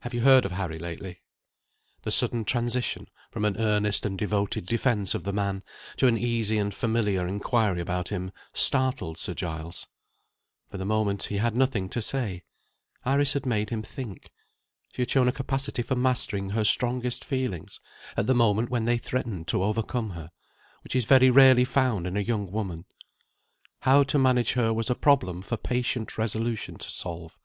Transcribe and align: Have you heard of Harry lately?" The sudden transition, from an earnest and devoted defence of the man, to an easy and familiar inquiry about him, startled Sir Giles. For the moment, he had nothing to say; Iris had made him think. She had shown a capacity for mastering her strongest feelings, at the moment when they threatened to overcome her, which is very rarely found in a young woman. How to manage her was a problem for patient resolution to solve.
Have 0.00 0.12
you 0.12 0.22
heard 0.22 0.44
of 0.44 0.50
Harry 0.50 0.80
lately?" 0.80 1.22
The 2.02 2.10
sudden 2.10 2.44
transition, 2.44 3.06
from 3.30 3.44
an 3.44 3.56
earnest 3.56 4.04
and 4.04 4.18
devoted 4.18 4.66
defence 4.66 5.14
of 5.14 5.22
the 5.22 5.32
man, 5.32 5.62
to 5.98 6.08
an 6.08 6.18
easy 6.18 6.58
and 6.58 6.74
familiar 6.74 7.24
inquiry 7.28 7.80
about 7.80 8.08
him, 8.08 8.32
startled 8.52 9.16
Sir 9.16 9.32
Giles. 9.32 9.86
For 10.72 10.76
the 10.76 10.84
moment, 10.84 11.22
he 11.22 11.36
had 11.36 11.54
nothing 11.54 11.88
to 11.90 12.02
say; 12.02 12.42
Iris 13.04 13.34
had 13.34 13.46
made 13.46 13.70
him 13.70 13.80
think. 13.82 14.32
She 14.92 15.02
had 15.02 15.10
shown 15.10 15.28
a 15.28 15.32
capacity 15.32 15.82
for 15.82 15.94
mastering 15.94 16.50
her 16.50 16.64
strongest 16.64 17.24
feelings, 17.24 17.78
at 18.16 18.26
the 18.26 18.34
moment 18.34 18.70
when 18.70 18.86
they 18.86 18.98
threatened 18.98 19.46
to 19.46 19.62
overcome 19.62 20.10
her, 20.10 20.32
which 20.82 20.96
is 20.96 21.04
very 21.04 21.30
rarely 21.30 21.64
found 21.64 22.08
in 22.08 22.16
a 22.16 22.20
young 22.20 22.50
woman. 22.50 22.86
How 23.82 24.02
to 24.02 24.18
manage 24.18 24.54
her 24.54 24.72
was 24.72 24.90
a 24.90 24.96
problem 24.96 25.42
for 25.42 25.56
patient 25.56 26.18
resolution 26.18 26.74
to 26.78 26.90
solve. 26.90 27.38